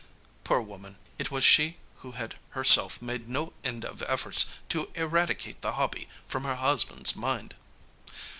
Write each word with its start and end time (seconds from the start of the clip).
Poor 0.43 0.59
woman! 0.61 0.97
it 1.19 1.29
was 1.29 1.43
she 1.43 1.77
who 1.97 2.13
had 2.13 2.39
herself 2.57 3.03
made 3.03 3.27
no 3.29 3.53
end 3.63 3.85
of 3.85 4.01
efforts 4.07 4.47
to 4.67 4.89
eradicate 4.95 5.61
the 5.61 5.73
hobby 5.73 6.09
from 6.27 6.43
her 6.43 6.55
husband's 6.55 7.15
mind. 7.15 7.53